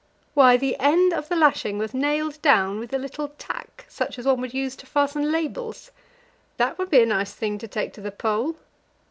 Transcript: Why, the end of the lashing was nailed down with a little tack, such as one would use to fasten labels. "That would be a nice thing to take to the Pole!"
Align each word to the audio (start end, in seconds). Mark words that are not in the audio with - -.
Why, 0.33 0.57
the 0.57 0.75
end 0.79 1.13
of 1.13 1.29
the 1.29 1.35
lashing 1.35 1.77
was 1.77 1.93
nailed 1.93 2.41
down 2.41 2.79
with 2.79 2.91
a 2.91 2.97
little 2.97 3.27
tack, 3.37 3.85
such 3.87 4.17
as 4.17 4.25
one 4.25 4.41
would 4.41 4.51
use 4.51 4.75
to 4.77 4.87
fasten 4.87 5.31
labels. 5.31 5.91
"That 6.57 6.79
would 6.79 6.89
be 6.89 7.03
a 7.03 7.05
nice 7.05 7.33
thing 7.35 7.59
to 7.59 7.67
take 7.67 7.93
to 7.93 8.01
the 8.01 8.11
Pole!" 8.11 8.55